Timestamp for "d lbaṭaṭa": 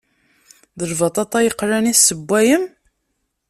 0.79-1.39